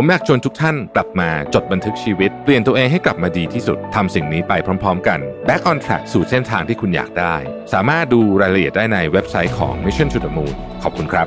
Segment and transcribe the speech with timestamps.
[0.00, 4.52] ผมอยากชวนทุกท่านกลับมาจดบันทึกชีวิต เปลี่ยนตัวเองให้กลับมาดีที่สุดทำสิ่งนี้ไป
[4.82, 7.34] พร้อม ๆ กัน Back on Track สู่เส้นทางที่คุณอยากได้
[7.72, 11.26] สามารถดูรายละเอียดได้ในเว็บไซต์ของ Mission to the Moon ขอบคุณครับ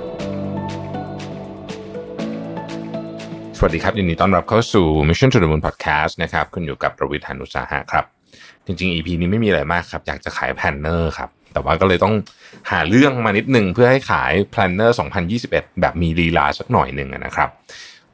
[3.58, 8.06] สวัสดีครับยินดีต้อนรับเข้าสู่ Mission to the Moon Podcast นะครับคุณอยู่กับรวิศ หาญอุตสาหะครับ
[8.66, 12.16] จริง ๆ EP นี้ไม่มีอะไรมากครับ อยากจะขาย planner ครับแต่ว่าก็เลยต้อง
[12.72, 14.98] หาเรื่องมานิดนึงเพื่อให้ขาย planner
[15.38, 17.50] 2021 แบบมีลีลาสักหน่อยหนึ่งนะครับ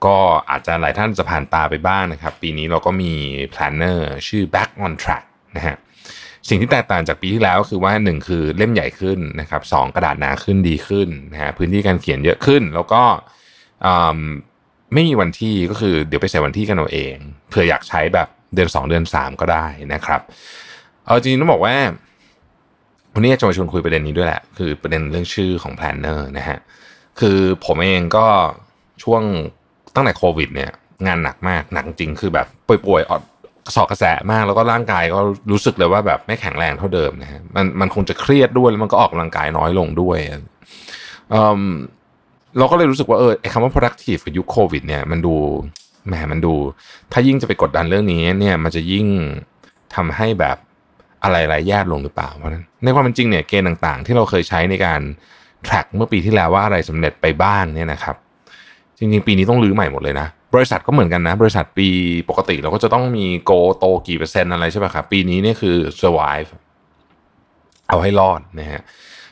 [0.06, 0.18] ก็
[0.50, 3.14] อาจจะหลายท่านจะผ่านตาไปบ้างนะครับ ปีนี้เราก็มี
[3.50, 5.76] planner ชื่อ Back on Track นะฮะ
[6.50, 13.04] สิ่งที่แตกต่างจากปีที่แล้วคือว่าหนึ่งคือเล่มใหญ่ขึ้นนะครับสองกระดาษหนาขึ้นดีขึ้นนะฮะพื้นที่การเขียนเยอะขึ้น แล้วก็
[14.94, 17.16] ไม่มีวันที่ก็คือเดี๋ยวไปใส่วันที่กันเอาเอง
[17.50, 20.22] เผื่ออยากใช้แบบเดือนสองเดือนสามก็ได้นะครับ
[21.06, 21.76] เอาจริงๆต้องบอกว่า
[23.14, 26.58] วันนี้จะมาชวนคุยประเด็นนี้ด้วยแหละ คือประเด็นเรื่องชื่อของ planner นะฮะ
[27.20, 28.28] คือผมเองก็
[29.04, 29.24] ช่วง
[29.96, 30.72] ตั้งแต่โควิด เนี่ย
[31.08, 33.22] งานหนักมากหนักจริงคือแบบป่วยๆออด
[33.76, 35.20] สอกกระแสมากแล้วก็ร่างกายก็
[35.52, 40.18] รู้สึกเลยว่าแบบไม่แข็งแรงเท่าเดิมนะฮะมันมันคงจะเครียดด้วยแล้วมันก็ออกกำลังกายน้อยลงด้วย
[41.32, 41.62] เออ
[42.58, 45.36] เราก็เลยรู้สึกว่าเออคำว่า productive กับยุคโควิด เนี่ยมันดู
[46.08, 46.54] แหมมันดู
[47.12, 49.08] ถ้ายิ่งจะไปกดดันเรื่องนี้เนี่ยมันจะยิ่ง
[49.96, 50.58] ทำให้แบบ
[51.24, 55.02] อะไรๆแย่ลงหรือเปล่าเพราะนั้นในความเป็นจริงเนี่ยเกณฑ์ต่างๆ ที่เราเคยใช้ในการ
[55.68, 58.16] track เมื่อปีที่แล้วว่าอะไรสำเร็จไปบ้างเนี่ยนะครับ
[58.98, 61.88] จริงๆ ปีนี้ต้องรื้อใหม่หมดเลยนะ บริษัทก็เหมือนกันนะ บริษัทปี
[62.30, 66.50] ปกติเราก็จะต้องมีโกโตกี่เปอร์เซ็นต์อะไรใช่ไหมครับ ปีนี้นี่คือ survive
[67.90, 68.82] เอาให้รอดนะฮะ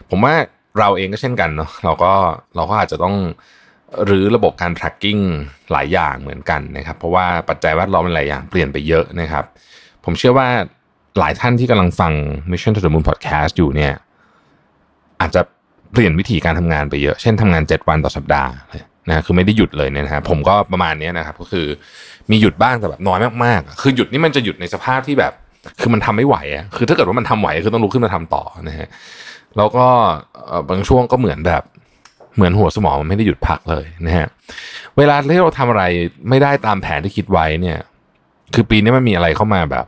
[0.09, 0.33] ผมว่า
[0.79, 2.13] เราเองก็เช่นกันเนาะ เราก็
[2.55, 3.15] เราก็อาจจะต้อง
[4.09, 5.21] รื้อระบบการ tracking
[5.71, 9.45] หลายอย่างเหมือนกันนะครับ เพราะว่าปัจจัยแวดล้อมหลายอย่างเปลี่ยนไปเยอะนะครับ
[10.05, 10.47] ผมเชื่อว่า
[11.19, 12.13] หลายท่านที่กำลังฟัง
[12.51, 13.93] Mission to the Moon Podcast อยู่เนี่ย
[15.21, 15.41] อาจจะ
[15.91, 18.51] เปลี่ยนวิธีการทำงานไปเยอะ เช่นทำงาน 7 วันต่อสัปดาห์
[19.09, 21.67] นะคือไม่ได้หยุดเลยเนี่ยนะฮะผมก็ประมาณนี้นะครับ ก็คือ
[22.31, 25.33] มีหยุดบ้างแต่แบบน้อยมากๆ คือหยุดนี่มันจะหยุดในสภาพที่แบบ
[25.81, 28.87] คือมันทำไม่ไหวอะคือถ้าเกิดว่ามันทำไหวคือต้องลุกขึ้นมาทำต่อนะฮะ
[29.57, 29.85] แล้วก็
[30.69, 31.63] บางช่วงก็เหมือนแบบ
[32.35, 34.27] เหมือนหัวสมองมันไม่ได้หยุดพักเลยนะฮะ
[34.97, 35.83] เวลาที่เราทำอะไร
[36.29, 37.77] ไม่ได้ตามแผนที่คิดไว้เนี่ย
[38.53, 39.85] คือปีนี้มันมีอะไรเข้ามาแบบ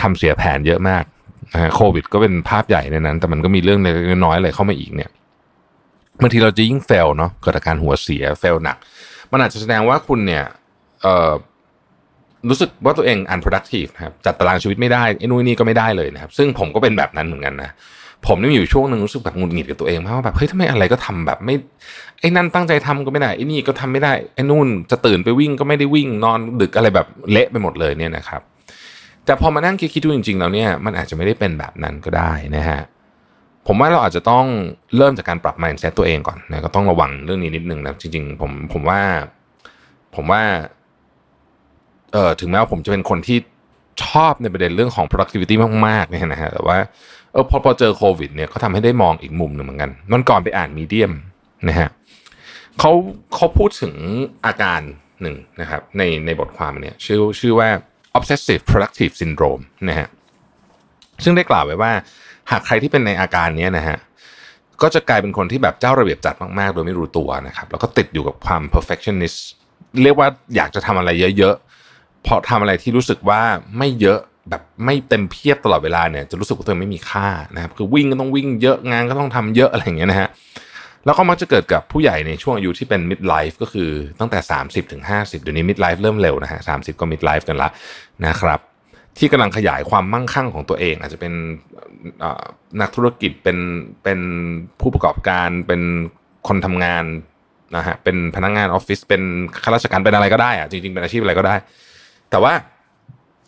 [0.00, 1.04] ทำเสียแผนเยอะมาก
[1.54, 5.10] นะฮะโควิด ก็เป็นภาพใหญ่ในนั้น แต่มันก็มีเรื่องเล็กๆน้อยๆอะไรเข้ามาอีกเนี่ย
[6.22, 8.76] บางทีเราจะยิ่งเฟลเนาะเกิดอาการหัวเสียเฟลหนัก
[9.32, 10.44] มันอาจจะแสดงว่าคุณเนี่ย
[11.02, 11.32] เอ่อ
[12.48, 17.70] รู้สึกว่าตัวเอง unproductive นะครับจัดตารางชีวิตไม่ได้ไอ้นู่นนี่ก็ไม่ได้เลยนะครับ ซึ่งผมก็เป็นแบบนั้นเหมือนกันนะ
[18.26, 21.54] ผมนี่มีอยู่ช่วงหนึ่งรู้สึกแบบงุดหงิดกับตัวเองมากว่าแบบเฮ้ยทำไมอะไรก็ทำแบบไม่
[22.20, 28.40] ไอ้นั่นตั้งใจทำก็ไม่ได้ไอ้นี่ก็ทำไม่ได้ไอ้นู่นจะตื่นไปวิ่งก็ไม่ได้วิ่งนอนดึกอะไรแบบเละไปหมดเลยเนี่ยนะครับ
[29.24, 32.80] แต่พอมานั่งคิดดูจริงๆแล้วเนี่ยมันอาจจะไม่ได้เป็นแบบนั้นก็ได้นะฮะ
[33.66, 34.44] ผมว่าเราอาจจะต้อง
[34.96, 39.00] เริ่มจากการปรับ mindset ตัวเองก่อนนะก็ต้องระวังเรื่องนี้นิดนึงนะจริงๆ ผมผมว่า
[40.14, 40.42] ผมว่า
[42.12, 43.38] เออถึงแม้ว่าผมจะเป็นคนที่
[44.04, 45.54] ชอบในประเด็นเรื่องของ productivity
[45.86, 46.78] มากๆเนี่ยนะฮะแต่ว่า
[47.32, 51.12] เออพอพอเจอโควิดเนี่ยเขาทำให้ได้มองอีกมุมหนึ่งเหมือนกันนั่นก่อนไปอ่านมีเดียม
[51.68, 51.88] นะฮะ
[52.78, 52.92] เขา
[53.34, 53.94] เขาพูดถึง
[54.46, 54.80] อาการ
[55.22, 57.68] หนึ่งนะครับในในบทความเนี่ยชื่อชื่อว่า
[58.16, 60.08] obsessive productive syndrome นะฮะ
[61.24, 61.92] ซึ่งได้กล่าวไว้ว่า
[62.50, 63.98] หากใครที่เป็นในอาการนี้นะฮะ
[64.82, 69.38] ก็จะกลายเป็นคนที่แบบเจ้าระเบียบจัดมากๆ โดยไม่รู้ตัวนะครับ แล้วก็ติดอยู่กับความ perfectionist
[70.02, 73.40] เรียกว่าอยากจะทำอะไรเยอะๆพอทำอะไรที่รู้สึกว่า
[73.78, 74.18] ไม่เยอะ
[74.50, 80.28] แบบไม่เต็มเพียบตลอดเวลาเนี่ยจะรู้สึกว่าตัวเองไม่มีค่านะครับคือวิ่งก็ต้องวิ่งเยอะงานก็ต้องทำเยอะอะไรอย่างเงี้ยนะฮะ
[81.04, 83.90] แล้วก็มักจะเกิดกับผู้ใหญ่ในช่วงอายุที่เป็น mid life ก็คือ
[84.20, 87.68] ตั้งแต่ 30 ถึง 50 เดี๋ยวนี้ mid life เริ่มเร็วนะฮะ30 ก็ mid life กันละ
[88.26, 88.60] นะครับ
[89.20, 91.32] ที่กำลังขยายความมั่งคั่งของตัวเอง อาจจะเป็น
[92.80, 93.58] นักธุรกิจเป็น
[94.04, 94.20] เป็น
[94.80, 95.82] ผู้ประกอบการเป็น
[96.48, 97.04] คนทำงาน
[97.76, 99.22] นะฮะเป็นพนักงานออฟฟิศเป็น
[99.62, 101.54] ข้าราชการเป็นอะไรก็ได้อะจริงๆเป็นอาชีพอะไรก็ได้
[102.30, 102.52] แต่ว่า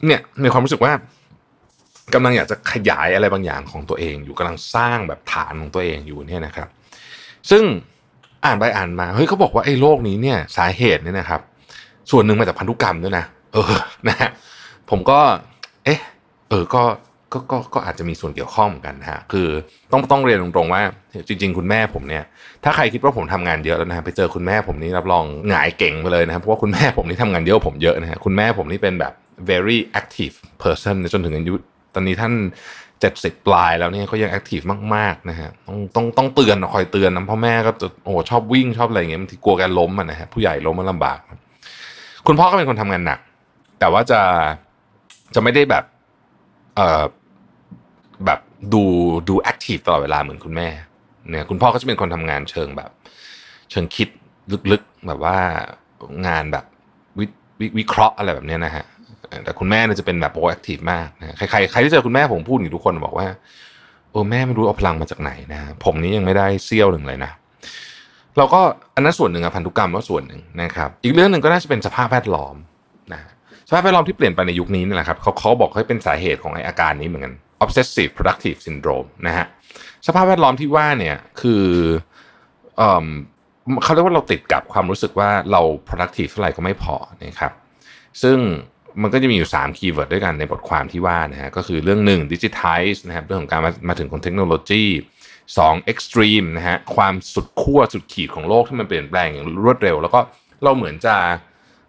[0.06, 0.92] เนี่ยมีความรู้สึกว่า
[2.14, 6.68] กำลังอยากจะขยายอะไรบางอย่างของตัวเอง อยู่กำลังสร้างแบบฐานของตัวเองอยู่เนี่ยนะครับ
[7.50, 7.64] ซึ่ง
[8.44, 11.40] อ่านไปอ่านมาเฮ้ยเขาบอกว่าไอ้โรคนี้เนี่ยสาเหตุเนี่ยนะครับ
[12.10, 13.74] ส่วนหนึ่งมาจากพันธุกรรมด้วยนะเออ
[14.08, 14.30] นะฮะ
[14.90, 15.20] ผมก็
[16.52, 16.84] เออก็
[17.32, 19.48] ก็ก็ก็อาจจะมีส่วนเกี่ยวข้องเหมือนกันนะฮะคือ
[19.92, 20.82] ต้องต้องเรียนตรงๆว่า
[21.28, 22.24] จริง ๆ คุณแม่ผมเนี่ย
[22.64, 29.12] ถ้าใครคิดว่าผมทำงานเยอะแล้วนะฮะไปเจอคุณแม่ผมนี่รับรองหงายเก่งไปเลยนะครับเพราะว่าคุณแม่ผมนี่ทำงานเยอะผมเยอะนะฮะคุณแม่ผมนี่เป็นแบบ
[29.50, 31.54] very active person จนถึงอายุ
[31.94, 32.32] ตอนนี้ท่าน
[33.00, 34.60] เจ็ดสิบปลายแล้วเนี่ยเขายังแอคทีฟ
[34.94, 41.18] มากๆนะฮะต้องต้องต้องเตือนคอยเตือนนะพ่อแม่ก็จะโอ้ชอบวิ่งชอบอะไรอย่างเงี้ยบางทีกลัวแกล้มอะนะฮะผู้ใหญ่ล้มมันลำบาก
[42.26, 43.18] คุณพ่อก็เป็นคนทำงานหนัก
[43.80, 44.20] แต่ว่าจะ
[45.34, 45.84] จะไม่ได้แบบ
[46.76, 47.02] เอ่อ
[48.26, 48.40] แบบ
[48.72, 48.82] ดู
[49.28, 50.68] ดูแอคทีฟตลอดเวลาเหมือนคุณแม่
[51.30, 52.90] เนี่ยคุณพ่อก็จะเป็นคนทำงานเชิงแบบ
[53.70, 54.08] เชิงคิด
[54.72, 55.36] ลึกๆแบบว่า
[56.26, 56.64] งานแบบ
[57.18, 57.24] วิ
[57.68, 58.84] ววิเคราะห์อะไรแบบเนี้ยนะฮะ
[59.44, 63.26] แต่คุณแม่เนี่ยจะเป็นแบบโปรแอคทีฟมากนะใครใครใครที่เจอคุณแม่ผมพูดอยู่ทุกคนบอกว่า
[64.10, 67.32] โอ้แม่ไม่รู้เอาพลังมาจากไหนนะผมนี้ยังไม่ได้เซี่ยวหนึ่งเลยนะ
[68.38, 68.60] เราก็
[68.94, 72.56] อันนั้นส่วนหนึ่งอะพันธุกรรมก็ส่วนหนึ่งนะครับ อีกเรื่องหนึ่งก็น่าจะเป็นสภาพแวดล้อม
[73.12, 73.20] นะ
[73.72, 77.34] ภาพแวดล้อมที่เปลี่ยนไปในยุคนี้นี่แหละครับเขาเขาบอกให้เป็นสาเหตุของไออาการนี้เหมือนกัน
[77.64, 79.46] obsessive productive syndrome นะฮะ
[80.06, 81.64] สภาพแวดล้อมที่ว่าเนี่ยคือ
[82.76, 83.08] เอ่อ
[83.82, 87.52] เขาเรียกว่าเราติดกับความรู้สึกว่าเรา productive เท่าไหร่ก็ไม่พอนะครับ
[88.22, 88.38] ซึ่ง
[89.02, 94.84] มันก็จะมีอยู่3คีย์เวิร์ดด้วยกันในบทความที่ว่านะฮะก็คือเรื่องหนึ่ง digitize นะครับเรื่องของการมามาถึงของเทคโนโลยี
[95.38, 100.20] 2 extreme นะฮะความสุดขั้วสุดขีดของโลกที่มันเปลี่ยนแปลงอย่างรวดเร็ว แล้วก็
[100.64, 101.14] เราเหมือนจะ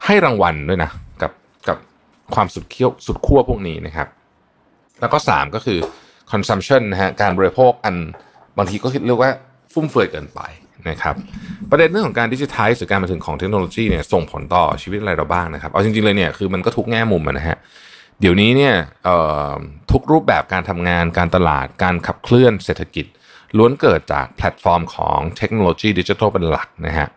[0.06, 0.92] ให้รางวัลด้วยนะ
[1.22, 1.32] กับ
[2.36, 4.08] ความสุดเคี้ยวสุดขั้วพวกนี้นะครับ
[5.02, 5.80] แล้วก็ 3 ก็คือ
[6.32, 7.96] consumption นะฮะการบริโภคอัน
[8.58, 9.32] บางทีก็เรียกว่า
[9.74, 10.42] ฟุ่มเฟือยเกินไป
[10.90, 11.16] นะครับ
[11.70, 17.58] ประเด็นเรื่องของการดิจิทัลหรือการมาถึงของเทคโนโลยีเนี่ยส่งผลต่อชีวิตอะไรเราบ้างนะครับ เอาจริงๆเลยเนี่ยคือมันก็ทุกแง่มุมนะฮะ
[18.20, 18.74] เดี๋ยวนี้เนี่ย
[19.92, 23.06] ทุกรูปแบบการทำงานการตลาดการขับเคลื่อนเศรษฐกิจ
[23.58, 27.08] ล้วนเกิดจากแพลตฟอร์มของเทคโนโลยีดิจิทัลเป็นหลักนะฮะ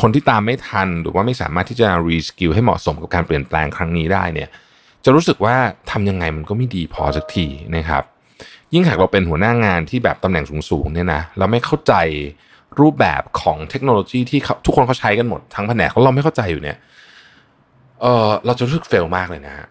[0.00, 4.48] คนที่ตามไม่ทันหรือว่าไม่สามารถที่จะ reskill ให้เหมาะสมกับการเปลี่ยนแปลงครั้งนี้ได้เนี่ย
[5.04, 5.56] จะรู้สึกว่า
[5.90, 7.46] ทำยังไงมันก็ไม่ดีพอสักที
[7.76, 8.02] นะครับ
[8.72, 11.94] ยิ่งหากเราเป็นหัวหน้างานที่แบบตำแหน่งสูงๆเนี่ยนะเราไม่เข้าใจ
[12.80, 16.76] รูปแบบของเทคโนโลยีที่ทุกคนเขาใช้กันหมดทั้งแผนกเราไม่เข้าใจอยู่เนี่ย
[18.00, 19.66] เออเราจะรู้สึก fail มากเลยนะฮะ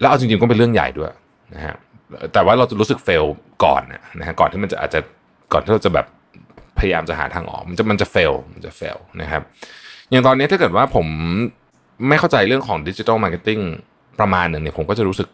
[0.00, 1.12] แล้วเอาจริงๆก็เป็นเรื่องใหญ่ด้วย
[1.54, 1.74] นะฮะ
[2.32, 3.24] แต่ว่าเราจะรู้สึก fail
[3.64, 3.82] ก่อน
[4.18, 5.00] นะฮะก่อนที่มันจะอาจจะ
[5.52, 6.06] ก่อนที่เราจะแบบ
[6.86, 9.42] พยายามจะหาทางออก มันจะมันจะ fail มันจะ fail นะครับ
[10.10, 11.06] อย่างตอนนี้ถ้าเกิดว่าผม
[12.08, 13.58] ไม่เข้าใจเรื่องของ digital marketing
[14.20, 15.28] ประมาณหนึ่งเนี่ยผมก็จะรู้สึก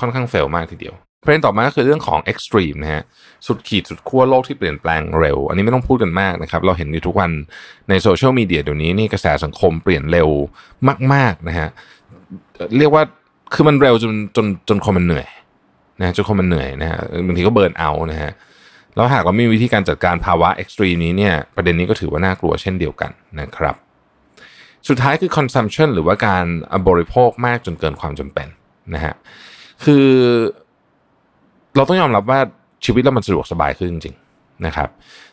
[0.00, 0.94] ค่อนข้างเฟลมากทีเดียว
[1.24, 3.02] ประเด็นต่อมาก็คือเรื่องของ extreme นะฮะ
[3.46, 7.30] สุดขีดสุดขั้วโลกที่เปลี่ยนแปลงเร็ว อันนี้ไม่ต้องพูดกันมากนะครับ เราเห็นอยู่ทุกวัน
[7.88, 10.28] ในโซเชียลมีเดียเดี๋ยวนี้นี่กระแสสังคมเปลี่ยนเร็ว
[11.12, 11.68] มาก ๆ นะฮะ
[12.78, 13.02] เรียกว่า
[13.54, 15.26] คือมันเร็วจนจนจนคนมันเหนื่อย
[16.00, 18.32] นะจนคนมันเหนื่อยนะฮะบางทีก็เบิร์นเอานะฮะ
[18.98, 23.10] แล้วหากเราไม่มีวิธีการจัดการภาวะ extreme นี้เนี่ยประเด็นนี้ก็ถือว่าน่ากลัวเช่นเดียวกัน
[23.40, 23.74] นะครับ
[24.88, 26.44] สุดท้ายคือ consumption หรือว่าการ
[26.88, 28.48] บริโภคมากจนเกินความจำเป็น
[28.94, 29.14] นะฮะ
[29.84, 30.06] คือ
[31.76, 32.40] เราต้องยอมรับว่า
[32.84, 34.88] ชีวิตเรามันสะดวกสบายขึ้นจริงๆนะครับ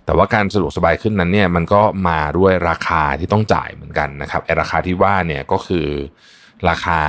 [0.05, 5.87] แต่ว่าการสะดวกสบายขึ้นนั้นเนี่ยมันก็มาด้วยราคาที่ต้องจ่ายเหมือนกันนะครับไอราคาที่ว่าเนี่ยก็คือ
[6.69, 6.99] ราคา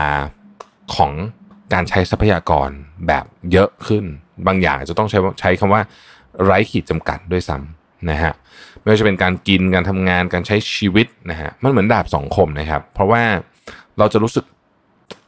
[0.97, 1.13] ของ
[1.73, 2.71] การใช้ทรัพยากร
[3.07, 4.05] แบบเยอะขึ้น
[4.47, 5.83] บางอย่างจะต้องใช้ใช้คำว่า
[6.45, 8.33] ไร้ขีดจำกัดด้วยซ้ำนะฮะ
[8.81, 13.23] ไม่ว่าจะเป็นการกินการทำงานการใช้ชีวิตนะฮะมันเหมือนดาบสองคมนะครับ เพราะว่า
[13.99, 14.45] เราจะรู้สึก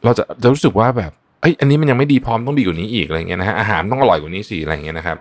[0.05, 1.11] เราจะจะรู้สึกว่าแบบ
[1.41, 5.17] เอ้ยอันนี้มันยังไม่ดีพร้อมต้องดีกว่านี้อีกอะไรเงี้ยนะฮะอาหารต้องอร่อยกว่านี้สิอะไรเงี้ยนะครับ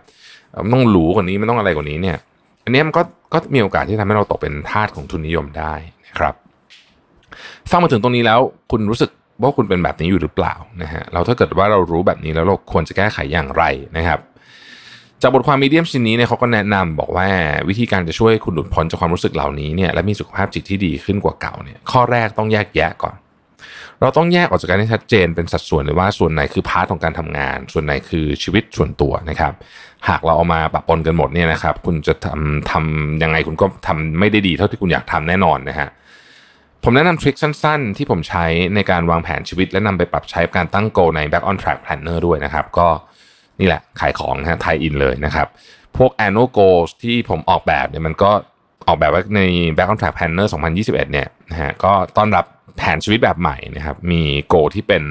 [0.65, 2.17] มันต้องหรูกว่านี้มันต้องอะไรกว่านี้เนี่ย
[2.65, 3.03] อันนี้มันก็
[3.33, 5.75] ก็มีโอกาสที่ทำให้เราตกเป็นทาสของทุนนิยมได้
[6.07, 6.35] นะครับ
[7.71, 8.41] ฟังมาถึงตรงนี้แล้ว
[8.71, 9.11] คุณรู้สึก
[9.43, 13.65] ว่าคุณเป็นแบบนี้อยู่หรือเปล่านะฮะเราถ้าเกิดว่าเรารู้แบบนี้แล้วเราควรจะแก้ไขอย่างไร
[13.97, 14.19] นะครับ
[15.23, 17.29] จากบทความ Medium ชิ้นนี้เนี่ยเขาก็แนะนำบอกว่า
[17.69, 23.15] วิธีการจะช่วยคุณหลุดพ้นจากความรู้สึกเหล่านี้เนี่ยและมีสุขภาพจิตที่ดีขึ้นกว่าเก่าเนี่ยข้อแรกต้องแยกแยะก่อน
[24.01, 29.53] เราต้องแยกออกจากกันให้ชัดเจนเป็นสัดส่วนเลยว่าส่วนไหนคือ part ของการทำงาน ส่วนไหนคือชีวิตส่วนตัวนะครับ
[30.09, 35.89] หากเราเอามาปะปนกันหมดเนี่ยนะครับ คุณจะทำทำยังไงคุณก็ทำไม่ได้ดีเท่าที่คุณอยากทำแน่นอนนะฮะ
[36.85, 38.45] ผมแนะนำ trick สั้นๆ ที่ผมใช้
[38.75, 42.89] ในการวางแผนชีวิต และนำไปปรับใช้การตั้ง goal ใน Back on Track Planner ด้วยนะครับ ก็
[43.61, 45.49] นี่แหละขายของนะฮะไทยอินเลยนะครับ
[45.97, 48.31] พวก annual goals ที่ผมออกแบบเนี่ยมันก็
[48.89, 49.43] ออกแบบไว้ใน
[49.77, 52.45] Back on Track Planner 2021 เนี่ยนะฮะก็ต้อนรับ
[52.77, 55.05] แผนชีวิตแบบใหม่นะครับ มีโกที่เป็น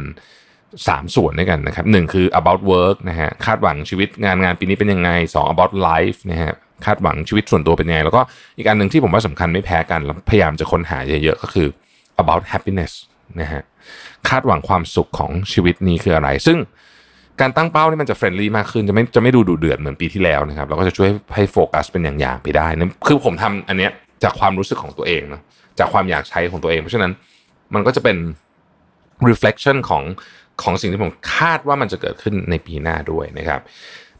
[0.53, 6.53] 3 ส่วนด้วยกันนะครับหนึ่งคือ about work นะฮะคาดหวังชีวิตงานงานปีนี้เป็นยังไง 2 about life นะฮะ
[6.85, 8.21] คาดหวังชีวิตส่วนตัวเป็นยังไง แล้วก็
[8.57, 11.67] อีกอันหนึ่งที่ผมว่าสำคัญไม่แพ้กันแล้วพยายามจะค้นหาเยอะๆ ก็คือ
[12.21, 12.93] about happiness
[13.41, 13.61] นะฮะ
[14.29, 16.57] คาดหวังความสุขของชีวิตนี้คืออะไร ซึ่ง
[17.41, 23.91] การตั้งเป้านี่มันจะ friendly มากขึ้นจะไม่จะไม่ดูดูเดือดเหมือนปีที่แล้วนะครับแล้วก็จะช่วยให้โฟกัสเป็นอย่างๆไปได้นะคือผมทำอันเนี้ย
[24.23, 25.41] จากความรู้สึกของตัวเองนะ
[25.79, 27.11] จากความอยากใช้ของตัวเอง เพราะฉะนั้น
[27.73, 28.17] มันก็จะเป็น
[29.29, 30.03] reflection ของ
[30.63, 33.61] ของสิ่งที่ผมคาดว่ามันจะเกิดขึ้นในปีหน้าด้วยนะครับ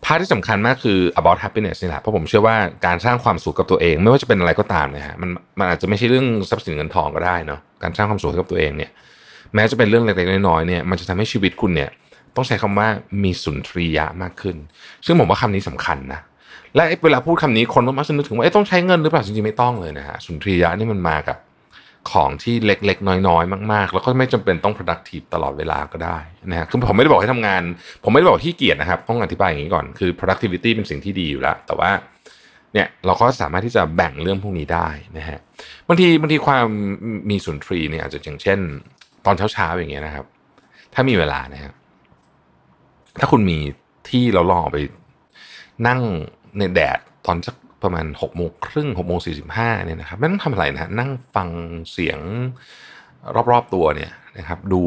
[0.04, 2.56] part ที่สำคัญมากคือ about happiness นี่แหละเพราะผมเชื่อว่า
[2.86, 8.92] การสร้างความสุขกับตัวเอง ไม่ว่าจะเป็นอะไรก็ตามนะฮะมันมันอาจจะไม่ใช่เรื่องทรัพย์สินเงินทองก็ได้เนาะการสร้างความสุขกับตัวเองเนี่ย
[9.54, 11.90] แม้จะเป็นเรื่องเล็กๆน้อยๆเนี่ยมันจะทำให้ชีวิตคุณเนี่ย
[12.38, 12.88] ต้องใช้คำว่า
[13.24, 14.56] มีสุนทรียะมากขึ้น
[15.06, 16.22] ซึ่งผมว่าคำนี้สำคัญนะ
[16.76, 21.38] และเวลาพูดคำนี้คนมักจะนึกถึงว่าต้องใช้เงินหรือเปล่าจริงๆไม่ต้องเลยนะฮะสุนทรียะนี่มันมากับ
[22.12, 26.18] ของที่เล็กๆ น้อยๆ มากๆ แล้วก็ไม่จำเป็นต้อง productive ตลอดเวลาก็ได้
[26.52, 27.62] นะฮะคือผมไม่ได้บอกให้ทำงาน
[28.04, 31.92] ผมไม่ได้บอกที่เกียรตินะครับ ต้องอธิบายอย่างนี้ก่อน คือ productivity เป็นสิ่งที่ดีอยู่แล้ว แต่ว่า
[32.74, 35.40] เนี่ยเราก็สามารถที่จะแบ่งเรื่องพวกนี้ได้นะฮะ
[35.88, 36.66] บางทีบางทีความ
[37.30, 38.60] มีสุนทรีเนี่ยอาจจะอย่างเช่น
[39.26, 40.26] ตอนเช้าๆอย่างเงี้ยนะครับ
[40.94, 41.74] ถ้ามีเวลานะครับ
[43.20, 43.58] ถ้าคุณมี
[44.10, 44.78] ที่เราลองไป
[45.88, 46.02] นั่ง
[46.58, 51.50] ในแดดตอนสักประมาณหกโมงครึ่งหกโมงสี่สิบห้าเนี่ยนะครับไม่ต้องทำอะไรนะนั่งฟัง
[51.92, 52.20] เสียง
[53.52, 54.82] รอบๆตัวเนี่ยนะครับดู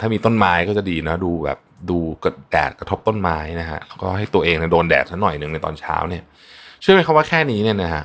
[0.00, 1.58] ถ้ามีต้นไม้ก็จะดีนะดูแบบ
[1.90, 6.22] ดูกระแดดกระทบต้นไม้นะฮะแล้วก็ให้ตัวเองนะโดนแดดสักหน่อยหนึ่งในตอนเช้าเนี่ย
[6.80, 8.04] เชื่อไหมครับว่าแค่นี้เนี่ยนะฮะ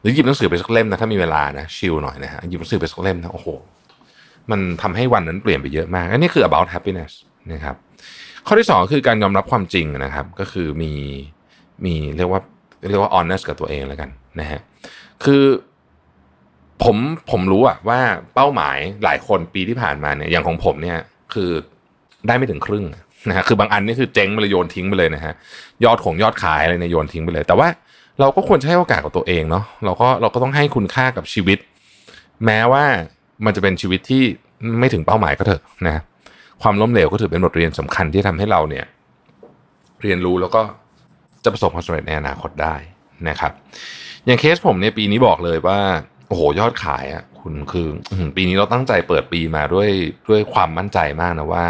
[0.00, 3.48] หรือหยิบหนังสือไปสักเล่มนะถ้ามีเวลานะชิลหน่อยนะฮะหยิบหนังสือไปสักเล่มนะโอ้โห
[4.50, 7.12] มันทำให้วันนั้นเปลี่ยนไปเยอะมากอันนี้คือ about happiness
[7.52, 7.76] นะครับ
[8.46, 10.92] ข้อที่สองคือการยอมรับความจริงนะครับ ก็คือมี
[11.84, 12.40] มีเรียกว่า
[12.90, 14.60] เรียกว่า honest กับตัวเองแล้วกันนะฮะ
[15.24, 15.44] คือ
[16.82, 16.96] ผม
[17.30, 18.00] ผมรู้อะว่า
[18.34, 20.98] เป้าหมายหลายคนปีที่ผ่านมาเนี่ยอย่างของผมเนี่ย
[21.34, 21.50] คือ
[22.26, 22.84] ได้ไม่ถึงครึ่ง
[23.28, 25.32] นะฮะคือบางอันนี่คือเจ๊งไปเลยโยนทิ้งไปเลยนะฮะ
[25.84, 27.68] ยอดของยอดขายอะไรเนี่ยโยนทิ้งไปเลย แต่ว่า
[28.20, 31.58] เราก็ควรจะให้โอกาสกับตัวเองเนาะเราก็เราก็ต้องให้คุณค่ากับชีวิต
[32.46, 32.84] แม้ว่า
[33.44, 34.22] มันจะเป็นชีวิตที่
[34.78, 36.02] ไม่ถึงเป้าหมายก็เถอะนะ
[36.62, 38.86] ความล้มเหลวก็ถือเป็นบทเรียนสำคัญที่ทำให้เราเนี่ย
[40.02, 40.62] เรียนรู้แล้วก็
[41.44, 42.74] จะประสบความสำเร็จในอนาคตได้
[43.28, 43.52] นะครับ
[44.26, 45.78] อย่างเคสผมเนี่ยปีนี้บอกเลยว่า
[46.28, 47.86] โอ้โหยอดขายอะคุณคือ
[48.36, 49.88] ปีนี้เราตั้งใจเปิดปีมาด้วย
[50.28, 51.64] ด้วยความมั่นใจมากนะว่า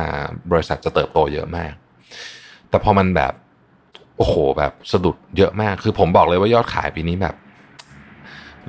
[0.50, 1.72] บริษัทจะเติบโตเยอะมาก
[2.70, 3.32] แต่พอมันแบบ
[4.18, 7.34] โอ้โหแบบสะดุดเยอะมาก คือผมบอกเลยว่ายอดขายปีนี้แบบ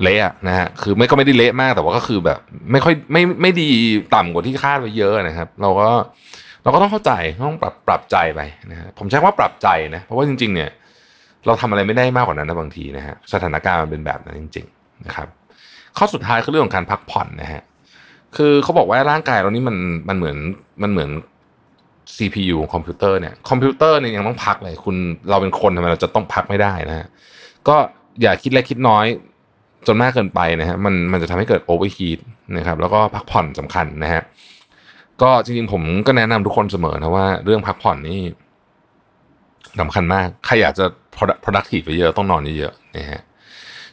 [0.02, 2.38] เละนะฮะคือไม่ก็ไม่ได้เละมากแต่ว่าก็คือแบบ
[2.72, 3.70] ไม่ค่อยไม่ไม่ดี
[4.14, 5.88] ต่ำกว่าที่คาดไว้เยอะนะครับ เราก็
[6.62, 7.12] เราก็ต้องเข้าใจ
[7.46, 10.70] ต้องปรับปรับใจไปนะฮะผมใช้ว่าปรับใจนะเพราะว่าจริง ๆ เนี่ย
[11.46, 15.28] เราทำอะไรไม่ได้มากกว่านั้นนะบางทีนะฮะสถานการณ์มันเป็นแบบนั้นจริง ๆ นะครับ
[15.96, 17.62] ข้อสุดท้ายคือเรื่องของการพักผ่อนนะฮะ
[18.36, 19.76] คือเขาบอกว่าร่างกายเรานี่มัน
[20.08, 20.36] มันเหมือน
[20.82, 21.10] มันเหมือน
[22.16, 24.96] CPU ของคอมพิวเตอร์เนี่ยคอมพิวเตอร์เนี่ยยังต้องพักเลย คุณ
[25.30, 27.06] เราเป็นคนทำไมเราจะต้องพักไม่ได้นะฮะ
[27.68, 27.76] ก็
[28.22, 29.06] อย่าคิดเล็กคิดน้อย
[29.88, 32.18] จนมากเกินไปนะฮะมันมันจะทำให้เกิด overheat
[32.56, 34.22] นะครับแล้วก็พักผ่อนสำคัญนะฮะ
[35.22, 38.20] ก็จริงๆผมก็แนะนำทุกคนเสมอนะว่าเรื่องพักผ่อนนี่
[39.80, 40.84] สำคัญมากใครอยากจะ
[41.44, 43.22] productive ไปเยอะต้องนอนเยอะๆนะฮะ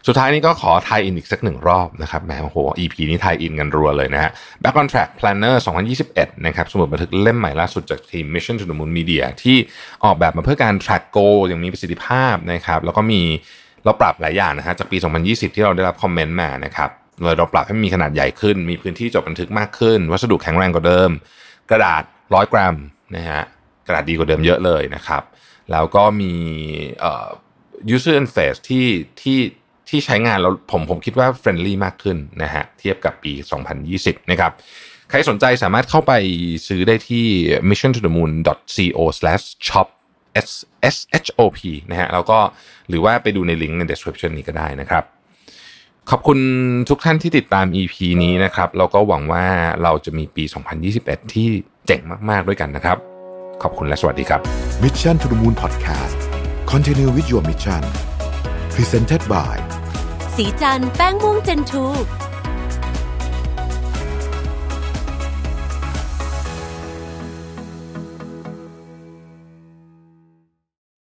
[0.07, 4.31] สุดท้ายนี้ก็ขอทายอินอีกสักหนึ่งรอบนะครับแหมโอ้โห EP นี้ทายอินกันรัวเลยนะฮะ
[4.63, 5.55] Back on Track Planner
[5.99, 9.57] 2021 นะครับสมุดบันทึกเล่มใหม่ล่าสุดจากทีม Mission to the Moon Media ที่
[10.03, 13.21] ออกแบบมาเพื่อการ track goal อย่างมีประสิทธิภาพนะครับแล้วก็มี
[13.85, 16.89] เราปรับหลายอย่างนะฮะจากปี 2020 ที่เราได้รับคอมเมนต์มานะครับ
[17.23, 21.09] เลยเราปรับให้มีขนาดใหญ่ขึ้น มีพื้นที่จดบันทึกมากขึ้น วัสดุแข็งแรงกว่าเดิม
[21.69, 22.75] กระดาษ 100 กรัม
[23.15, 23.41] นะฮะ
[23.87, 25.23] กระดาษดีกว่าเดิมเยอะเลยนะครับ
[25.71, 26.33] แล้วก็มี
[26.99, 27.27] เอ่อ
[27.95, 28.87] user interface ที่
[29.21, 29.39] ที่
[29.89, 33.33] ที่ใช้งานแล้วผมผมคิดว่าเฟรนลี่มากขึ้นนะฮะเทียบกับปี
[33.81, 34.51] 2020 นะครับ
[35.09, 36.13] ใครสนใจสามารถเข้าไป
[36.67, 37.25] ซื้อได้ที่
[37.69, 38.31] missiontothe moon.
[38.75, 39.87] co/shop
[40.45, 40.49] s
[40.93, 40.95] s
[41.25, 41.59] h o p
[41.89, 42.39] นะฮะแล้วก็
[42.89, 45.03] หรือว่าไปดูในลิงก์ใน description นี้ก็ได้นะครับ
[46.09, 46.39] ขอบคุณ
[46.89, 49.45] ทุกท่านที่ติดตาม EP นี้นะครับแล้วก็หวังว่า
[49.83, 50.43] เราจะมีปี
[50.87, 51.47] 2021 ที่
[51.85, 52.97] เจ๋งมากๆด้วยกันนะครับ
[53.63, 54.41] ขอบคุณและสวัสดีครับ
[54.83, 56.19] Mission to the Moon Podcast
[56.71, 57.83] Continue with your mission
[58.75, 59.55] Presented by
[60.35, 61.85] สีจันแป้งม่วงเจนทู